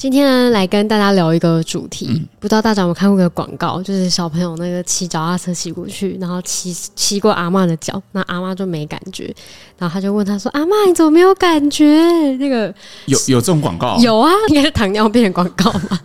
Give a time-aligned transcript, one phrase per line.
[0.00, 9.30] 今天呢，来跟大家聊一个主题，嗯、不知道大家有没有看过一个广告，就是小朋友那个骑脚踏车骑过去，然后骑骑过阿嬷的脚，那阿嬷就没感觉，
[9.76, 11.84] 然后他就问他说：“阿嬷，你怎么没有感觉？”
[12.40, 12.74] 那个
[13.04, 13.98] 有有这种广告？
[13.98, 16.00] 有啊， 应该是糖尿病的广告嘛。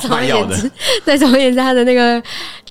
[0.00, 0.68] 总而言之，
[1.06, 2.20] 对，总而言之，他的那个。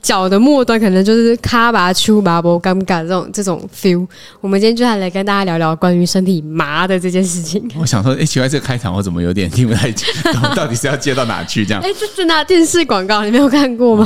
[0.02, 4.08] 脚的末端可能就是卡巴丘巴波尴尬这种这种 feel。
[4.41, 7.70] 我们今天就来来跟大家聊聊关于身体麻的这件事情。
[7.80, 10.08] 我想说，哎、欸，奇怪，这个开场我怎么有点听不太清？
[10.55, 11.66] 到底是要接到哪去？
[11.66, 11.81] 这样？
[11.84, 14.05] 哎、欸，这是那电视广告，你没有看过吗？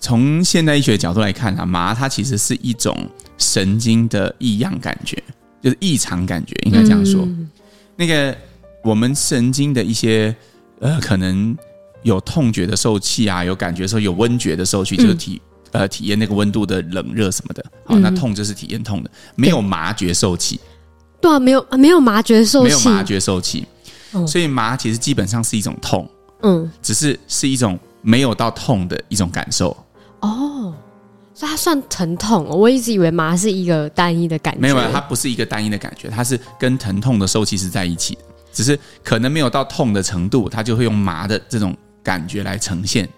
[0.00, 0.44] 从、oh, okay.
[0.44, 2.96] 现代医学的角度来看啊，麻它其实是一种
[3.38, 5.16] 神经的异样感觉，
[5.62, 7.22] 就是异常感觉，应该这样说。
[7.22, 7.48] 嗯、
[7.96, 8.36] 那个
[8.82, 10.34] 我们神经的一些
[10.80, 11.56] 呃，可能。
[12.04, 17.64] 有痛觉的受器啊，有感觉的时候有温觉的受器，就是体、嗯、呃体验那个温度的冷热什么的。
[17.84, 20.60] 好、嗯，那痛就是体验痛的，没有麻觉受器。
[21.20, 23.66] 对啊，没有没有麻觉受器，没有麻觉受器。
[24.12, 26.08] 哦、所以麻其实基本上是一种痛，
[26.42, 29.76] 嗯，只是是一种没有到痛的一种感受。
[30.20, 30.72] 哦，
[31.34, 32.44] 所以它算疼痛。
[32.44, 38.20] 我一直以为麻是一个单一的感觉，没有，它不是一个单一的感觉，它是跟疼痛的受器是在一起的，
[38.52, 41.74] 只是可能没有到痛的程度，它就会用麻的这种。
[42.04, 43.08] 感觉来呈现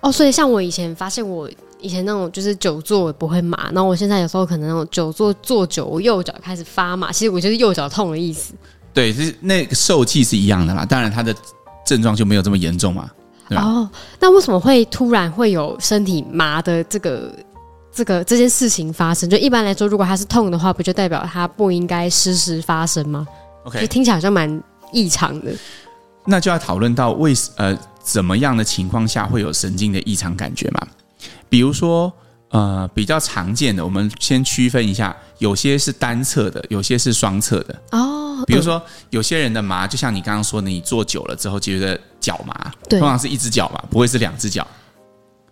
[0.00, 8.54] 哦，所以像我以前发现，我以前那种就是久坐不会麻，那我现在有时候可能那种久坐坐久，我右脚开始发麻，其实我就是右脚痛的意思。
[8.94, 11.34] 对，是那个受气是一样的啦，当然它的
[11.84, 13.10] 症状就没有这么严重嘛。
[13.50, 13.88] 哦，
[14.18, 17.30] 那为什么会突然会有身体麻的这个
[17.92, 19.28] 这个这件事情发生？
[19.28, 23.26] 就一般来说，如果它是痛的话，不就代表它不应该时时发生吗
[23.64, 25.52] ？OK，就听起来好像蛮异常的。
[26.24, 27.78] 那就要讨论到为呃。
[28.06, 30.86] 怎么样的情况下会有神经的异常感觉嘛？
[31.48, 32.12] 比如说，
[32.50, 37.82] 呃，比较常见的，我们先区分一下，有些是单侧的，有些是双侧的。
[37.90, 44.64] 哦，比如说，有些人的麻，就像你刚刚说的，你坐久了之后觉得脚麻，通常是一只脚吧，不会是两只脚。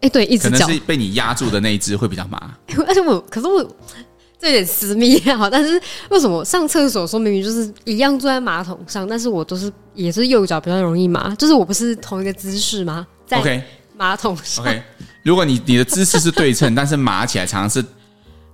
[0.01, 2.57] 哎，对，一只脚，可能是被你压住的那一只会比较麻。
[2.87, 3.69] 而且我，可是我。
[4.39, 5.81] 这有点私密也好，但是
[6.11, 13.07] 为什么上厕所说明明就是一样坐在马桶上，但是我都是也是右脚比较容易麻，就是我不是同一个姿势吗？
[13.27, 13.63] 在
[13.97, 14.65] 马桶上。
[14.65, 14.83] Okay.
[15.23, 17.83] 如果你你的姿势是对称，但是麻起来常常是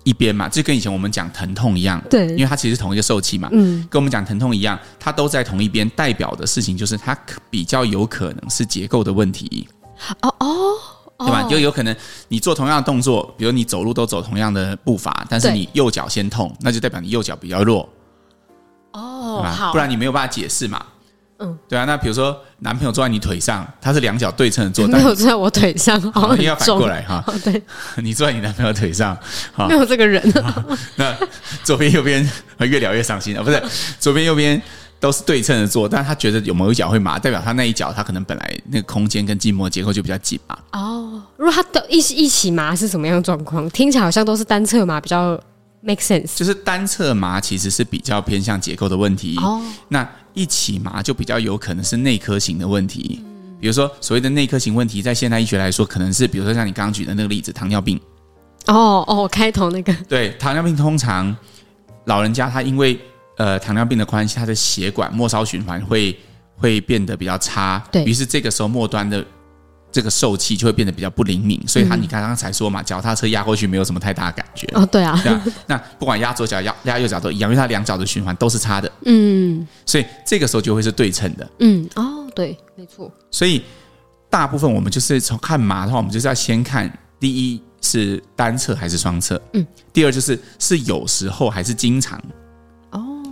[0.05, 7.19] 一边嘛，就跟以前我们讲疼痛一样，对，因为它其实是同一个受器嘛，嗯，跟我们讲疼痛一样，它都在同一边，代表的事情就是它
[7.51, 9.67] 比较有可能是结构的问题。
[10.23, 10.75] 哦哦。
[11.21, 11.43] 对吧？
[11.43, 11.95] 就有可能
[12.29, 17.89] 你做同样的动作，比如你走路都走同样的步伐，但是你右脚先痛，那就代表你右脚比较弱。
[18.93, 20.85] 哦，好，不然你没有办法解释嘛。
[21.39, 21.85] 嗯，对啊。
[21.85, 27.25] 那比如说男朋友坐在你腿上，他是两脚对称的坐，没有坐在我腿上，好，你要反过来哈。
[27.45, 27.63] 对，
[28.03, 29.17] 你坐在你男朋友腿上，
[29.69, 30.23] 没有这个人。
[30.97, 31.15] 那
[31.63, 32.29] 左边右边
[32.61, 33.63] 越聊越伤心啊，不是
[33.99, 34.61] 左边右边。
[35.01, 40.59] 都是对称的坐，但是他觉得有某一脚会麻，代表他那一脚他可能本来那个空间跟筋膜结构就比较紧嘛。
[40.73, 43.69] 哦，如果他都一起一起麻是什么样状况？
[43.71, 45.41] 听起来好像都是单侧麻比较
[45.81, 46.37] make sense。
[46.37, 49.39] 就是单侧麻其实是比较偏向结构的问题。
[49.39, 53.21] 哦，那一起麻就比较有可能是内科型的问题。
[53.25, 57.99] 嗯，比如说所谓的内科型问题，在现代医学来说，可能是比如说像你刚刚举的那个例子，糖尿病。
[58.67, 59.95] 哦哦，开头那个。
[60.07, 61.35] 对，糖尿病通常
[62.05, 63.01] 老人家他因为。
[63.41, 66.15] 呃，糖尿病的关系，它的血管末梢循环会
[66.59, 69.25] 会变得比较差，对，于是这个时候末端的
[69.91, 74.69] 这个受器就会变得比较不灵敏，所以他你刚刚才说嘛，脚踏车压过去没有什么太大的感觉。
[74.75, 83.63] 哦，对啊， 对啊，那不管压左脚压压右脚都一样，因为它两脚的循环都是差的，嗯，所以这个时候就会是对称的，嗯，哦，对，没错，所以
[84.29, 92.23] 大部分我们就是从看麻的话，我们就是要先看第一是单侧还是双侧，嗯，第二就是是有时候还是经常。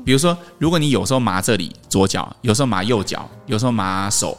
[0.08, 4.34] 比如说，如果你有时候麻这里左脚，有时候麻右脚，有时候麻手，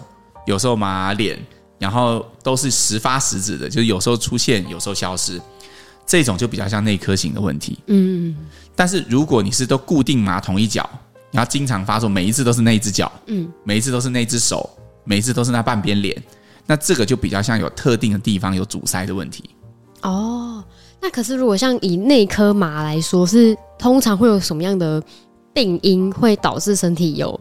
[0.48, 1.38] 有时候麻脸，
[1.78, 5.40] 然后都是时发时止的，就是有时候出现，有时候消失，
[6.08, 7.78] 这种就比较像内科型的问题。
[7.86, 8.36] 嗯，
[8.76, 10.90] 但是如果你是都固定麻同一脚，
[11.30, 14.68] 然后经常发作，每一次都是那一只脚，嗯，每一次都是那只手，
[15.04, 16.20] 每一次都是那半边脸，
[16.66, 19.48] 那这个就比较像有特定的地方有阻塞的问题。
[20.02, 20.64] 哦，
[21.00, 25.00] 那可是如果像以内科麻来说，是通常会有什么样的？
[25.60, 27.38] 病因会导致身体有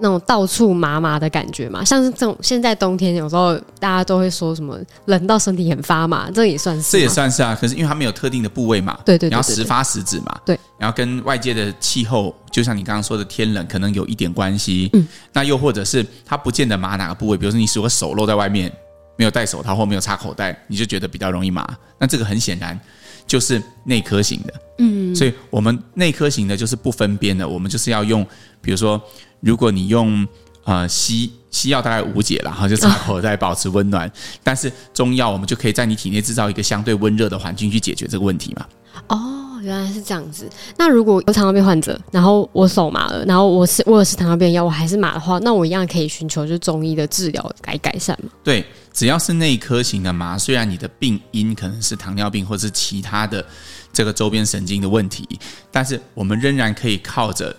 [0.00, 1.82] 那种到处麻麻的感觉嘛？
[1.82, 6.92] 像是这种现在冬天有时候大家都会说什么冷到身体很发麻，这也算是？
[6.92, 7.56] 这也算是啊。
[7.58, 14.90] 可是因为它没有特定的部位嘛，对对，对，对，对，然后时发时止嘛，对，然后跟外界的气候就像你刚刚说的天冷，可能有一点关系。
[14.92, 18.70] 嗯，那又或者是它不见得麻哪个部位，比如说你如果手露在外面，
[19.16, 21.66] 没有戴手套或没有插口袋，你就觉得比较容易麻。
[21.98, 22.78] 那这个很显然
[23.26, 24.54] 就是内科型的。
[24.78, 28.26] 嗯，所以我们内科型的就是不分边的，我们就是要用，
[28.60, 29.00] 比如说
[29.40, 30.26] 如果你用
[30.64, 34.12] 呃西西药大概无解了，然后就插口袋保持温暖，哦、
[34.42, 38.66] 但是中药我们就可以在你体内制造一个相对温热的环境去解决这个问题嘛。
[39.08, 39.40] 哦。
[39.64, 40.48] 原来是这样子。
[40.76, 48.30] 那如果有糖尿病患者，然后我手麻了，然后我是我有吃糖尿病药，我还是麻的话，那我一样可以寻求就是中医的治疗来改善吗？
[48.42, 53.44] 对，只要是内科型的麻，虽然你的病因可能是糖尿病或者是其他的
[53.92, 55.26] 这个周边神经的问题，
[55.72, 57.54] 但是我们仍然可以靠着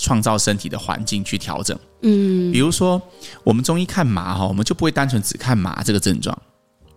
[0.00, 1.78] 创造身体的环境去调整。
[2.02, 3.00] 嗯，比如说
[3.44, 6.36] 我们中医看麻哈，我们就不会单纯只看麻这个症状。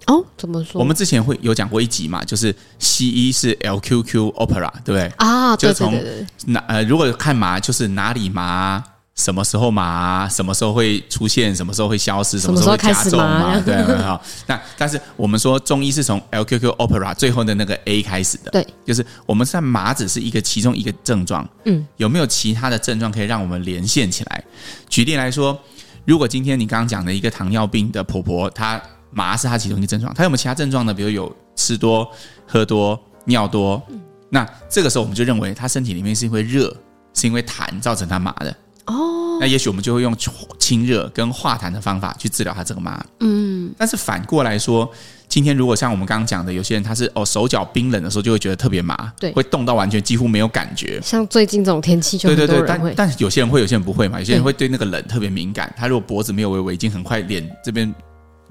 [0.07, 0.79] 哦，怎么说？
[0.79, 5.07] 我们之前会有讲过一集嘛，就是西医是 LQQ Opera，对不对？
[5.17, 6.25] 啊，对对对。
[6.47, 8.83] 哪呃，如果看麻，就是哪里麻，
[9.15, 13.59] 什么时候麻，什么时候会出现，什么时候会消失，什么时候会加重嘛？
[13.63, 14.21] 对，好。
[14.47, 24.43] 那但是我们说中医是从 LQQ Opera 最后的那个 A 开始的，对，就是我们算麻只是一个其中一个症状，嗯，有没有其他的症状可以让我们连线起来？
[24.89, 25.57] 举例来说，
[26.05, 28.81] 如果今天你刚刚讲的一个糖尿病的婆婆，她。
[29.13, 30.93] 麻是它其中一个症状，它有没有其他症状呢？
[30.93, 32.09] 比如有吃多、
[32.47, 36.75] 喝多、尿多，嗯、那这个时候我们就认为他身体里面是因为热，
[37.13, 38.55] 是因为痰造成他麻的。
[38.85, 40.13] 哦，那也许我们就会用
[40.59, 43.01] 清热跟化痰的方法去治疗他这个麻。
[43.21, 44.91] 嗯，但是反过来说，
[45.29, 50.99] 今天如果像我们刚刚讲的，有些人他是哦手脚冰冷的时候就会觉得特别麻，对，会冻到完全几乎没有感觉。
[51.01, 54.19] 像最近这种天气就会，对对对，但但有些人会，有些人不会嘛。
[54.19, 57.93] 有些人会对那个冷特别敏感，他如果脖子没有围围巾，很快脸这边。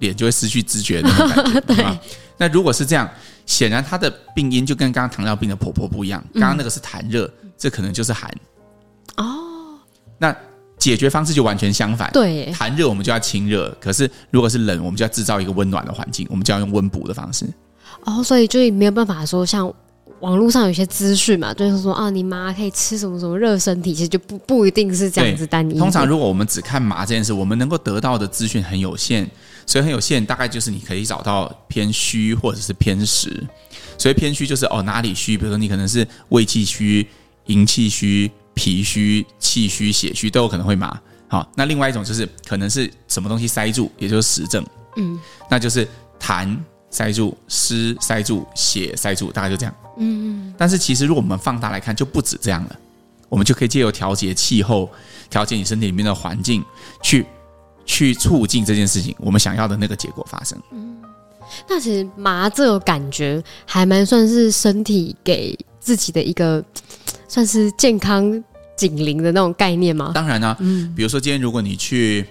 [0.02, 1.98] 脸就会失去知觉的那种感觉， 对。
[2.36, 3.08] 那如果是这样，
[3.46, 6.22] 显然他的病因就跟刚刚糖尿病的婆婆不一样。
[6.34, 8.30] 刚刚那个是痰热，这可能就是寒。
[9.16, 9.78] 哦。
[10.18, 10.34] 那
[10.76, 12.10] 解决方式就完全相反。
[12.12, 12.52] 对。
[12.52, 17.46] 寒热我们就要清热，可是如果是冷，我们就要制造一个温暖的环境，我们就要用温补的方式。
[18.04, 19.72] 哦，所以就是没有办法说像
[20.18, 25.78] 网络上有些资讯嘛，就是说啊，你麻可以吃什么什么热身体，其实就不不一定是这样子单一。
[25.78, 29.30] 通常如果我们只看麻这件事，我们能够得到的资讯很有限。
[29.66, 33.46] 所以很有限，大概就是你可以找到偏虚或者是偏实。
[33.98, 37.06] 所以偏虚就是哦哪里虚，比如说你可能是胃气虚、
[37.46, 40.98] 营气虚、脾虚、气虚、血虚都有可能会麻。
[41.28, 44.66] 好，那另外一种就是可能是什么东西塞住，也就是实症。
[44.96, 45.18] 嗯，
[45.48, 45.88] 那就是
[46.20, 46.56] 痰
[46.90, 49.74] 塞住、湿塞住、血塞住，大概就这样。
[49.98, 52.78] 嗯嗯，但是其实如果我们放大来看，就不止这样了。
[53.28, 54.90] 我们就可以借由调节气候、
[55.30, 56.62] 调节你身体里面的环境
[57.02, 57.24] 去。
[57.84, 60.58] 去促进这件事情，我们想要的那个结果发生。
[60.70, 60.96] 嗯，
[61.68, 66.64] 那其实麻这个感觉还蛮算是身体给自己的一个
[67.28, 68.42] 算是健康
[68.76, 70.12] 警铃的那种概念吗？
[70.14, 72.26] 当然呢、啊，嗯，比如说今天如果你去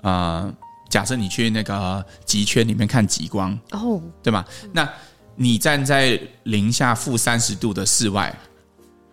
[0.00, 0.54] 啊、呃，
[0.88, 4.44] 假设你去那个极圈里面看极光哦，对吗？
[4.72, 4.88] 那
[5.34, 8.34] 你站在零下负三十度的室外。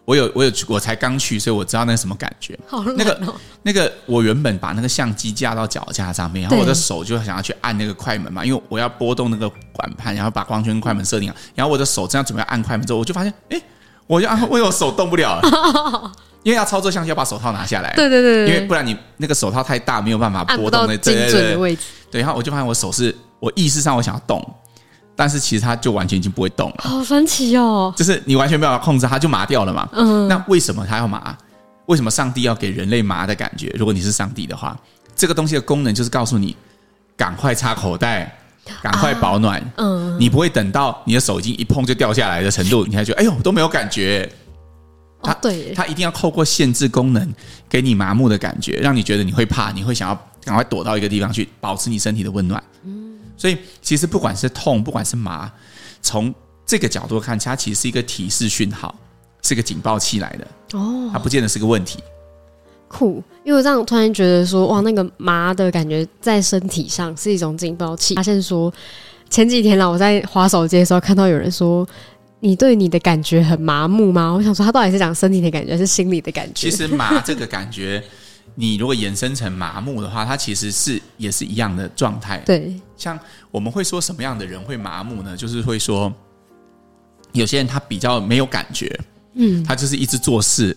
[0.10, 2.58] 我有我有去，我才刚去，所以我知道那是什么感觉。
[2.66, 2.96] 好冷哦。
[2.98, 11.36] 那个那个，我原本把那个相机架到脚架上面，然后我的手就想要去按那个快门嘛，因为我要拨动那个管盘，然后把光圈快门设定好。
[11.54, 13.62] 然后我的手正要准备按快门之后，我就发现，哎，
[14.08, 16.12] 我就按，为什么手动不了了？
[16.42, 17.94] 因为要操作相机要把手套拿下来。
[17.94, 21.84] 对对对，因为不然你那个手套太大，没有办法拨动那精准的位置。
[22.10, 24.44] 对，然后我就发现我手是我意识上我想要动。
[25.20, 27.94] 但是其实它就完全已经不会动了，好神奇哦！
[27.94, 29.86] 就是你完全没有办法控制，它就麻掉了嘛。
[29.92, 31.38] 嗯，那为什么它要麻？
[31.88, 33.68] 为什么上帝要给人类麻的感觉？
[33.78, 34.80] 如果你是上帝的话，
[35.18, 36.56] 这个东西的功能就是告诉你，
[37.18, 38.34] 赶快插口袋，
[38.82, 39.60] 赶快保暖。
[39.60, 44.32] 啊、嗯，你不会等到你的手已经一碰就掉下来的程度，你还觉得哎呦都没有感觉。
[45.22, 47.30] 它、哦、对，它一定要透过限制功能
[47.68, 52.64] 给你麻木的感觉，让你觉得你会怕，你会想要赶快躲到一个地方去，保持你身体的温暖。
[52.86, 53.09] 嗯。
[53.40, 55.50] 所以，其实不管是痛，不管是麻，
[56.02, 56.32] 从
[56.66, 58.94] 这个角度看，它其实是一个提示讯号，
[59.42, 61.10] 是个警报器来的哦。
[61.14, 62.00] 它不见得是个问题。
[62.90, 68.14] 酷，因为我这样突然觉得说，哇，那个麻的感觉在身体上是一种警报器。
[68.16, 68.74] 发现说，
[69.30, 71.88] 前几天啦，我在滑手机的时候看到有人说，
[72.42, 74.34] 你对你的感觉很麻木吗？
[74.34, 76.70] 我想说，他到底是讲身体的感觉，还是心理的感觉？
[76.70, 78.04] 其实麻这个感觉。
[78.56, 82.38] 你如果延伸成麻木的话，它其实是也是一样的状态。
[82.46, 83.18] 对，像
[83.52, 85.36] 我们会说什么样的人会麻木呢？
[85.36, 86.14] 就是会说，
[87.32, 89.00] 有些人他比较没有感觉，
[89.34, 90.76] 嗯，他就是一直做事，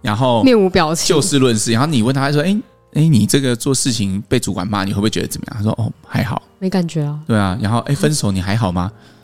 [0.00, 1.72] 然后面无表情，就事论事。
[1.72, 2.56] 然后你问他说：“哎
[2.94, 7.58] 哎，你这个做事情被主管骂，你会不会觉得怎么样？”他说：“哦，还好，没感觉啊。”对啊。
[7.60, 8.92] 然后哎，分手你还好吗？
[8.94, 9.21] 嗯，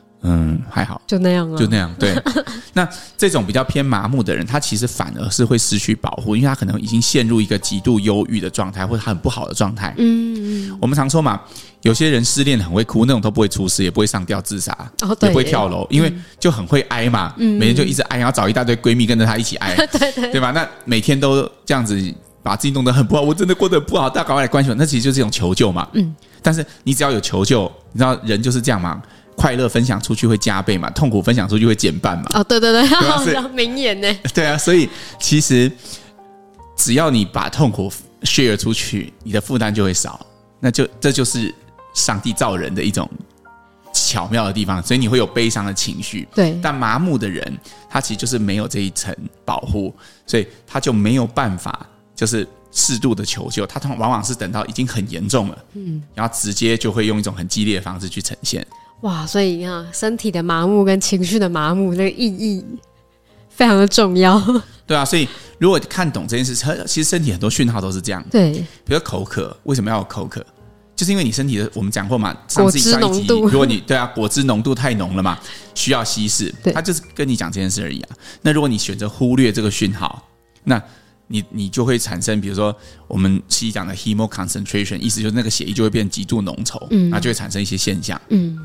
[0.69, 1.95] 还好，就那样啊，就那样。
[1.99, 2.15] 对，
[2.75, 9.95] 那这种比较偏麻木的人，他其实反而是会失去保护，因为他可能已经陷入一个极度忧郁的状态，或者很不好的状态。
[9.99, 11.41] 嗯，我们常说嘛，
[11.83, 14.73] 有些人失恋很会哭，那种都不会出事，也不会上吊自杀，
[15.03, 20.51] 哦、也不会跳楼，因为就很会哀嘛，嗯、每天就一直哀，然后找一大堆闺蜜跟着他一起哀， 对对，对吧？
[20.51, 21.97] 那每天都这样子
[22.43, 25.89] 把自己弄得很不好，我真的过得很不好，大家赶快来关心我，那其实就是一种求救嘛。
[25.95, 29.01] 嗯，但是你只要有求救，你知道人就是这样嘛。
[29.39, 32.25] 快乐分享出去会加倍嘛，痛苦分享出去会减半嘛。
[32.35, 34.19] 哦，对对对， 好像名言呢。
[34.35, 34.89] 对啊，所以
[35.21, 35.71] 其实
[36.77, 37.89] 只要你把痛苦
[38.23, 40.27] share 出去，你的负担就会少。
[40.59, 41.55] 那就这就是
[41.95, 43.09] 上帝造人的一种
[43.93, 46.27] 巧妙的地方，所以你会有悲伤的情绪。
[46.35, 47.57] 对，但麻木的人，
[47.89, 49.15] 他其实就是没有这一层
[49.45, 49.95] 保护，
[50.27, 53.67] 所以他就没有办法，就是适度的求救。
[53.67, 58.67] 他通往往是等到已经很严重了，嗯，然后直接就会用一种很激烈的方式去呈现。
[59.03, 62.65] 哇，所以你看，身体的麻木跟情绪的麻木，那个意义
[63.49, 64.43] 非常的重要。
[64.87, 66.55] 对啊，所以如果看懂这件事，
[66.87, 68.25] 其实身体很多讯号都是这样。
[68.31, 68.53] 对，
[68.85, 70.45] 比如口渴，为什么要有口渴？
[70.97, 75.39] 就是因为你身体的，我们讲过嘛，上次上一集，如果你对啊，果汁浓度太浓了嘛，
[75.73, 76.53] 需要稀释。
[76.61, 78.17] 对，他就是跟你讲这件事而已啊。
[78.43, 80.21] 那如果你选择忽略这个讯号，
[80.65, 80.83] 那
[81.29, 82.75] 你你就会产生，比如说
[83.07, 88.59] 我们西医讲的 hemo concentration，意思就是那个血液就会变极度浓稠，嗯，那就会产生一些现象，嗯。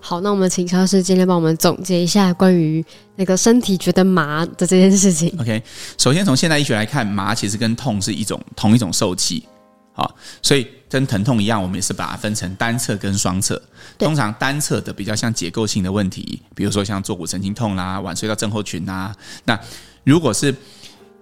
[0.00, 2.84] 好，那我们请萧老师今天帮我们总结一下关于
[3.16, 5.28] 那个身体觉得麻的这件事情。
[5.40, 5.60] OK，
[5.98, 9.44] 首先从现代医学来看，麻其实跟痛是一种同一种受气，
[9.92, 13.60] 好，所以跟疼痛一样，我们也是把它分成单侧跟双侧。
[13.98, 19.12] 通常单侧的比较像结构性的问题，比如说像坐骨神经痛啦、晚睡到症候群呐。
[19.44, 19.58] 那
[20.04, 20.54] 如果是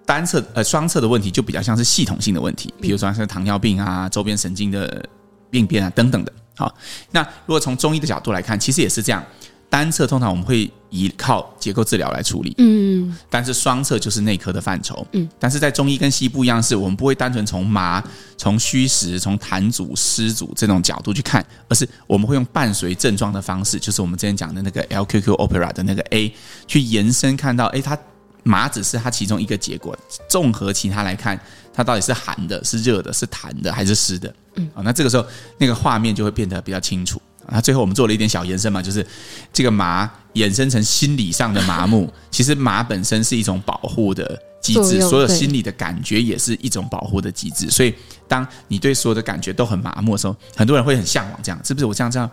[0.07, 5.05] 单侧呃双侧的问题，就比较像是系统性的问题，比如说像糖尿病啊、周边神经的
[5.51, 6.33] 病变啊等等的。
[6.57, 6.75] 好，
[7.11, 9.23] 那如果从中医的角度来看，其实也是这样。
[9.69, 15.29] 单侧通常我们会依靠结构治疗来处理，嗯，但是双侧就是内科的范畴，嗯。
[15.41, 18.03] 但是在中医跟西医不一样，是我们不会单纯从麻、
[18.39, 26.33] 从虚实、从痰阻、湿阻这种角度去看，而是我们会用伴随症状的方式，就是我们之前讲的那个 LQQ Opera 的那个 A
[26.69, 27.99] 去延伸，看到诶，它
[28.47, 29.97] 麻只是它其中一个结果，
[30.29, 31.39] 综合其他来看。
[31.77, 34.35] 它到底是寒的、是热的、是痰的还是湿的？
[34.55, 35.27] 嗯，好，那这个时候
[35.59, 37.21] 那个画面就会变得比较清楚。
[37.49, 39.07] 那最后我们做了一点小延伸嘛，就是
[39.53, 42.11] 这个麻衍生成心理上的麻木。
[42.33, 47.69] 其实麻本身是一种保护的机制，所有心理的感觉也是一种保护的机制。
[47.69, 47.95] 所以，
[48.27, 51.85] 当你对所有的感觉都很麻木的时候，很多人会很向往这样，是不是？
[51.85, 52.31] 我这样这样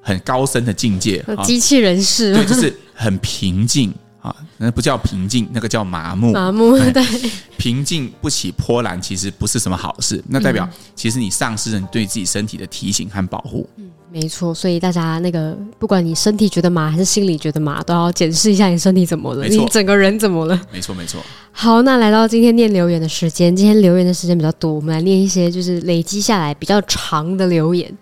[0.00, 3.92] 很高深的境界，机器人式，对，就是很平静。
[4.22, 6.32] 啊，那不叫平静，那个叫麻木。
[6.32, 7.04] 麻木，对，
[7.58, 10.22] 平静不起波澜，其实不是什么好事。
[10.28, 13.68] 那代表，其实你丧失了你对自己身体的提醒和保护。
[13.78, 14.54] 嗯，没错。
[14.54, 20.60] 所以大家那个，不管你身体觉得麻还是心里觉得麻，都要检视一下你身体怎么了，你整个人怎么了。
[20.72, 21.20] 没错，没错。
[21.50, 27.92] 好，那来到今天念留言的时间，今天留言的时间比较多，我们来念一些就是累积下来比较长的留言，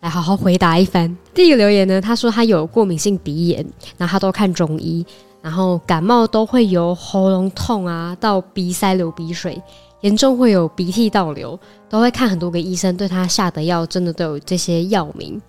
[0.00, 1.16] 来好好回答一番。
[1.32, 3.64] 第一个留言呢，他说他有过敏性鼻炎，
[3.96, 5.06] 然后他都看中医。
[5.42, 9.60] 然后感冒都会由喉咙痛啊，到鼻塞流鼻水，
[10.00, 15.40] 严重会有鼻涕倒流，都会看很多个医生，对他下的药真的都有这些药名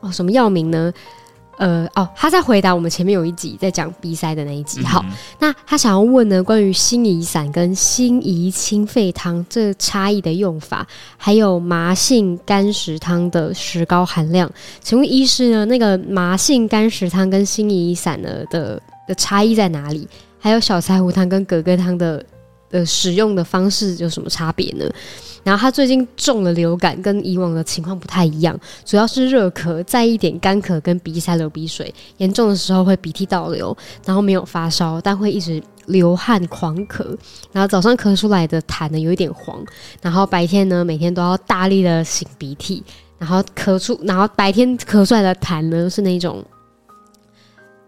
[0.00, 0.10] 哦。
[0.10, 0.92] 什么药名呢？
[1.58, 4.84] 呃，哦，他在回答我们前面有一集在讲鼻塞的那一集。
[4.84, 14.50] 好，嗯、那他想要问呢，关于辛夷散跟辛夷清肺汤这差异的用法，还有麻杏甘石汤的石膏含量，
[14.82, 20.08] 请问医师呢，那个麻杏甘石汤跟辛夷散呢的的差异在哪里？
[20.38, 22.24] 还有小柴胡汤跟葛根汤的
[22.68, 24.88] 的使用的方式有什么差别呢？
[25.42, 37.16] 然后他最近中了流感，跟以往的情况不太一样，主要是热咳，再一点干咳跟鼻塞流鼻水，严重的时候会鼻涕倒流，然后没有发烧，但会一直流汗狂咳，
[37.52, 39.64] 然后早上咳出来的痰呢有一点黄，
[40.02, 42.82] 然后白天呢每天都要大力的擤鼻涕，
[43.18, 46.44] 然后咳出，然后白天咳出来的痰呢是那种。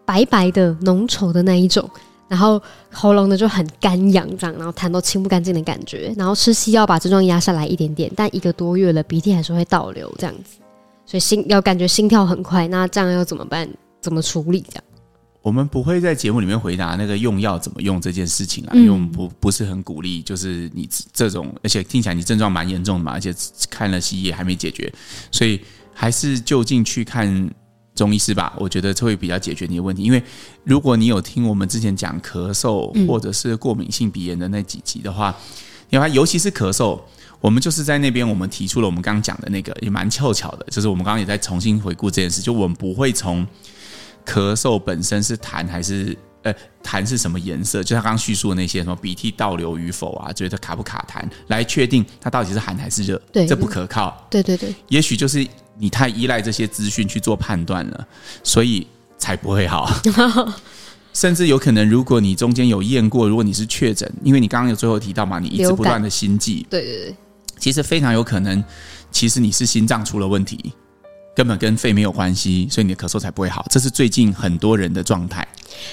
[0.09, 1.87] 白白的、浓稠的那一种，
[2.29, 2.61] 然后
[2.91, 10.57] 喉咙呢就很干痒，这样，然后痰都清不干净的感觉，然后吃西药把症状压下来一点点，但一个多月了，鼻涕还是会倒流这样子，
[11.05, 13.69] 所以心要感觉心跳很快，那这样要怎么办？
[14.00, 14.65] 怎么处理？
[14.71, 14.85] 这样？
[15.43, 23.35] 我们不会在节目里面回答那个用药怎么用这件事情啊，因为我们不不是很鼓励，就是你这种，而且听起来你症状蛮严重的嘛，而且
[23.69, 24.91] 看了西医也还没解决，
[25.31, 25.61] 所以
[25.93, 27.50] 还是就近去看。
[27.99, 30.02] 中医师吧，我觉得这会比较解决你的问题。
[30.02, 30.23] 因为
[30.64, 35.35] 如果你有听我们之前讲咳嗽或者是过敏性鼻炎的那几集的话，
[35.90, 37.00] 你看，尤其是咳嗽，
[37.40, 43.47] 我们就是在那边我们提出了我们刚刚讲的那个，也蛮凑巧的，就是我们刚刚也在重新回顾这件事，就我们不会从
[44.25, 54.26] 咳嗽本身是痰还是呃痰是什么颜色，就他刚刚叙述的那些什么鼻涕倒流与否啊，觉得卡不卡痰，来确定它到底是寒还是热，对，这不可靠。
[54.31, 55.47] 对对对，也许就是
[55.79, 58.07] 你太依赖这些资讯去做判断了，
[58.43, 59.91] 所以才不会好。
[61.15, 67.17] 甚至有可能，如果你中间有验过，如果你是确诊，因为你刚刚有最后提到嘛，你一直不断的心悸，对对对，
[67.59, 68.63] 其实非常有可能，
[69.11, 70.73] 其实你是心脏出了问题，
[71.38, 73.64] 根本跟肺没有关系，所以你的咳嗽才不会好。
[73.71, 75.47] 这是最近很多人的状态。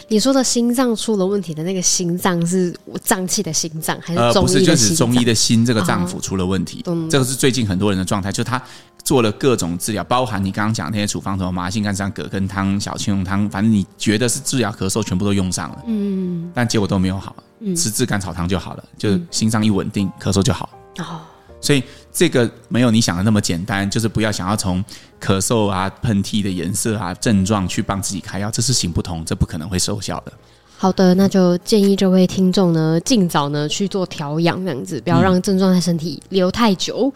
[0.07, 4.65] 你说的心脏出了问题的那个心脏是脏器的心脏，还是中医的心脏？
[4.65, 6.81] 呃，不是，就是中医的心这个脏腑出了问题。
[6.87, 8.59] 哦、这个是最近很多人的状态，就他
[9.03, 15.83] 做了各种治疗，包含你刚刚讲的那些处方，什么麻杏干参葛根汤、小青龙汤，反正你觉得是治疗咳嗽，全部都用上了。
[15.85, 17.35] 嗯，但结果都没有好。
[17.59, 20.67] 嗯，吃炙甘草汤就好了，就心脏一稳定，咳嗽就好。
[20.97, 21.21] 哦。
[21.61, 21.81] 所以
[22.13, 24.83] 这个没有你想的那么简单，就是不要想要从
[25.25, 30.31] 咳嗽啊、喷嚏的颜色啊、症状去帮自己开药，这是行不通，这不可能会收效的。
[30.77, 37.11] 好的，那就建议这位听众呢，尽早呢去做调养，这样子不要让症状在身体留太久。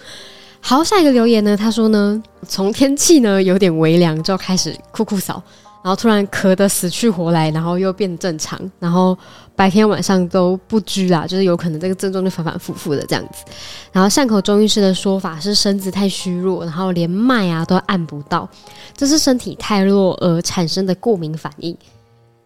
[0.60, 5.44] 好，下一个留言呢，他说呢，从天气呢有点微凉就开始酷酷扫。
[5.90, 9.18] 然后突然咳得死去活来，然后又变正常，然后
[9.56, 13.44] 白天晚上都不拘啦，就是有可能这个症状就反反复复的这样子。
[13.92, 18.48] 然后善口中医师的说法是身子太虚弱，然后连脉啊都按不到，
[18.96, 21.76] 这是身体太弱而产生的过敏反应。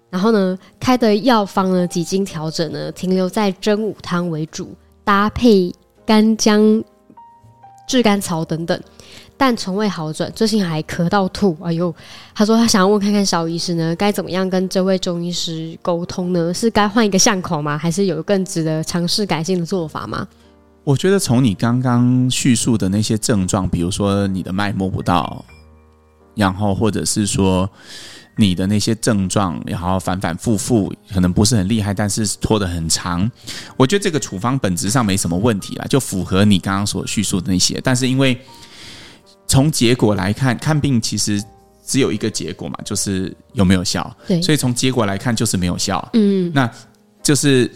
[0.09, 4.73] 然后呢，开的药方呢几经调整呢，停留在真武汤为主，
[5.03, 5.69] 搭配
[6.05, 6.81] 干姜、
[7.87, 8.79] 炙甘草等等。
[9.35, 11.57] 但从未好转，最近还咳到吐。
[11.63, 11.93] 哎呦，
[12.35, 16.53] 他说他想要问看看小医师呢，该怎么样跟这位中医师沟通呢？
[16.53, 17.77] 是该换一个巷口吗？
[17.77, 20.25] 还是有更值得尝试改进的做法吗？
[20.83, 25.43] 我觉得从你刚刚叙述的那些症状，比如说你的脉摸不到，
[26.35, 27.69] 然后或者是说
[28.35, 33.29] 你的那些症状，然后反反复复，可能不是很厉害，但是拖得很长。
[33.77, 38.39] 我觉得这个处方本质上没什么问题啦，就符合你刚刚所叙述的那些，但是因为。
[39.45, 41.43] 从结果来看，看病其实
[41.85, 44.15] 只有一个结果嘛，就是有没有效。
[44.25, 46.09] 对，所以从结果来看就是没有效。
[46.13, 46.67] 嗯，那
[47.21, 47.69] 就是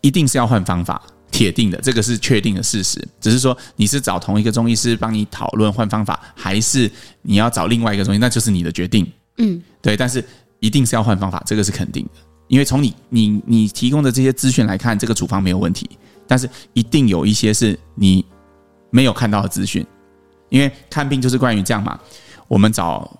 [0.00, 3.06] 一定是要换方法，铁定的，这个是确定的事实。
[3.20, 9.06] 只是说你是找同一个中医师帮你讨论换方法，还是你要找另外一个中医，那就是你的决定。
[9.36, 10.24] 嗯，对，但是
[10.60, 12.10] 一定是要换方法，这个是肯定的。
[12.48, 15.90] 因为从你你你提供的这些资讯来看，这个处方没有问题，
[16.26, 18.24] 但是一定有一些是你
[18.90, 19.84] 没有看到的资讯。
[20.50, 21.98] 因为看病就是关于这样嘛，
[22.46, 23.10] 我们找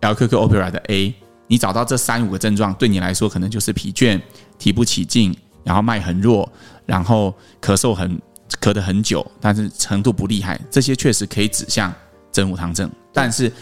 [0.00, 1.14] LQQ Opera 的 A，
[1.46, 4.18] 你找到这三五个症状，对你来说可能就是疲倦、
[4.58, 6.50] 提不起劲，然后脉很弱，
[6.86, 8.18] 然后咳嗽很
[8.58, 11.92] 咳得很久，但是程度不厉害，这些确实可以指向
[12.32, 13.52] 真武汤症，但是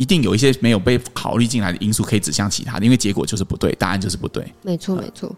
[0.00, 4.42] 一定有一些没有被考虑进来的因素可以指向其他的，因为结果就是不对，答案就是不对。
[4.62, 5.30] 没错，没错。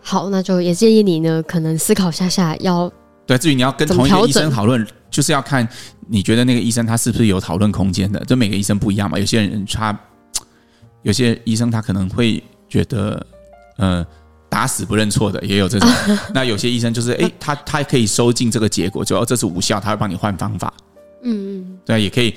[0.00, 2.92] 好，那就也建议你呢，可能思考下下要。
[3.24, 5.66] 对，至于你要跟同一个医生讨论，就是要看
[6.08, 8.18] 你觉得那个医生他是不是有讨论空间的。
[8.24, 9.96] 就每个医生不一样嘛，有些人他，
[11.02, 13.24] 有些医生他可能会觉得，
[13.76, 14.04] 呃，
[14.48, 15.88] 打死不认错的也有这种。
[16.34, 20.74] 那有些医生就是， 哎，他他可以收进这个结果，就哦这是无效，他会帮你换方法。
[21.22, 22.34] 嗯嗯，对，也可以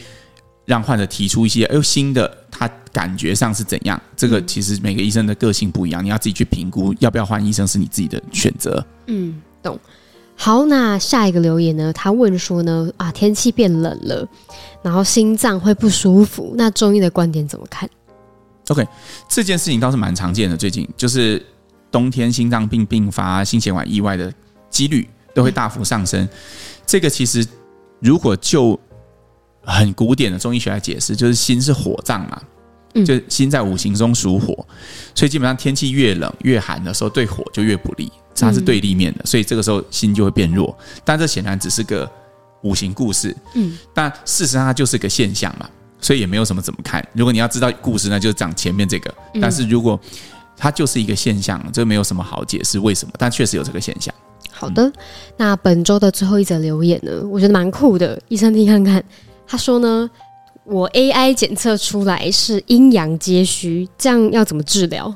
[0.68, 4.00] 让患者提出一些，哎呦新的，他感觉上是怎样？
[4.18, 8.86] 这个其实每个医生的个性不一样，你要自己去评估要不要换医生是你自己的选择。
[9.06, 9.80] 嗯，懂。
[10.36, 11.92] 好，那下一个留言呢？
[11.94, 14.28] 他问说呢，啊，天气变冷了，
[14.84, 17.90] 然后心脏会不舒服，那中医的观点怎么看
[18.68, 18.86] ？OK，
[19.30, 21.44] 这件事情倒是蛮常见的，最近就是
[21.90, 24.32] 冬天心脏病并发心血管意外的
[24.70, 26.22] 几率都会大幅上升。
[26.22, 26.30] 嗯、
[26.86, 27.48] 这个其实
[28.00, 28.78] 如果就
[29.68, 32.42] 很古典的中医学来解释，就是心是火脏嘛。
[33.06, 34.56] 就心在五行中属火，
[35.14, 40.76] 所以基本上天气越冷越寒的时候，对火就越不利，它是对立面的，所以这个时候心就会变弱。
[41.06, 42.10] 但这显然只是个
[42.64, 45.70] 五行故事，嗯，但事实上它就是个现象嘛，
[46.02, 47.08] 所以也没有什么怎么看。
[47.14, 49.14] 如果你要知道故事那，就讲前面这个。
[49.40, 50.00] 但是如果
[50.56, 54.12] 它就是一个现象，这没有什么好解释为什么，但确实有这个现象。
[54.50, 54.92] 好的，
[55.36, 59.04] 那本周的最后一则留言呢，我觉得蛮酷的，医生听看看，
[59.48, 60.10] 他说呢。
[60.70, 65.16] 我 AI 检测出来是阴阳皆虚，这样要怎么治疗？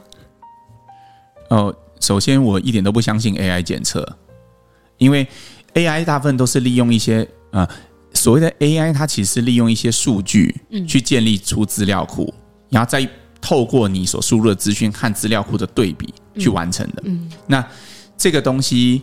[1.49, 4.17] 哦，首先我一点都不相信 AI 检测，
[4.97, 5.27] 因为
[5.73, 7.69] AI 大部分都是利用一些啊、呃，
[8.13, 10.55] 所谓的 AI，它其实是利用一些数据
[10.87, 13.05] 去建立出资料库，嗯、然后再
[13.41, 17.01] 透过你所输入的资讯和资料库的对比去完成的。
[17.03, 17.67] 嗯，嗯，那
[18.17, 19.01] 这个东西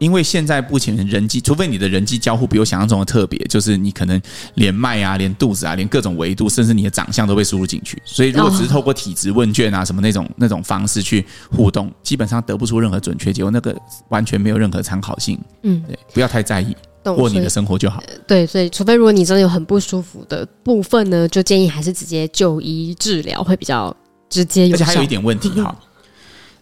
[0.00, 4.20] 因为现在目前人际，除非你的人际交互比我想象中的特别，就是你可能
[4.54, 8.00] 连脉啊、连肚子啊、连各种维度，甚至你的长相都被输入进去。
[8.02, 13.76] 所以如果只是透过体质问卷啊什么那种那种方式去互动，基本上得不出任何准确结果，那个
[14.08, 15.38] 完全没有任何参考性。
[15.64, 18.02] 嗯，对，不要太在意，过你的生活就好。
[18.26, 23.94] 对，所以除非如果你真的有很不舒服的部分呢，就建议还是直接就医治疗会比较
[24.30, 24.86] 直接有效。
[24.86, 25.78] 而且还有一点问题哈，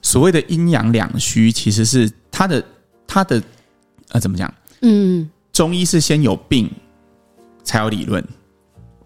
[0.03, 2.61] 所谓的阴阳两虚，其实是它的。
[3.09, 3.43] 他的
[4.11, 4.53] 呃怎么讲？
[4.83, 6.71] 嗯，中医是先有病
[7.65, 8.25] 才有理论，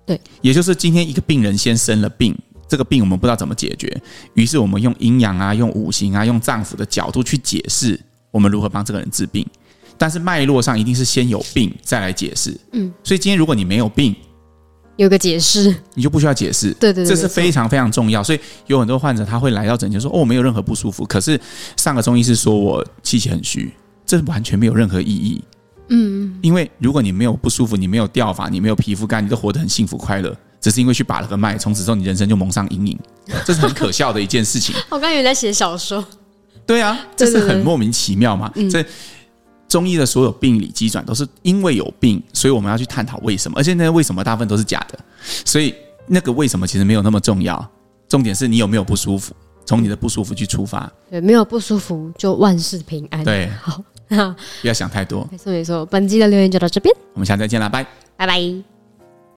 [0.04, 2.36] 对，也就是今天一个病人先生了病，
[2.68, 4.02] 这个病我们不知道怎么解决，
[4.34, 7.98] 于是我们用阴阳啊、用五行啊、用脏腑的角度去解释
[8.30, 9.46] 我们如何帮这个人治病，
[9.96, 14.14] 但是脉络上一定是先有病再来解释，嗯，所以今天如果你没有病，
[14.96, 21.40] 有个解释，你就不需要解释，对对对，这是非常非常重要，所以有很多患者他会来到诊间说哦，我没有任何不舒服，可是
[21.78, 23.72] 上个中医师说我气血很虚。
[24.12, 25.42] 这完全没有任何意义，
[25.88, 32.98] 嗯，因为如果你没有不舒服，你没有掉发，你没有皮肤干，你都活得很幸福快乐，只是因为去把了个脉，从此之后你人生就蒙上阴影，
[33.46, 34.76] 这是很可笑的一件事情。
[34.90, 36.04] 我刚以为在写小说，
[36.66, 38.52] 对啊，这是很莫名其妙嘛。
[38.70, 38.86] 这、嗯、
[39.66, 44.98] 中医的所有病理机转都是因为有病，所以我们要去探讨为什么，而且那个为什么大部分都是假的，
[45.42, 45.74] 所以
[46.06, 47.66] 那个为什么其实没有那么重要，
[48.10, 50.92] 重点是你有没有不舒服，从你的不舒服去出发。
[51.10, 53.24] 对，没有不舒服就万事平安。
[53.24, 53.82] 对，好。
[54.62, 55.26] 不要想太多。
[55.30, 57.84] 没错没错，本期的留言就到这边，我们下次再见啦，拜
[58.16, 58.71] 拜拜。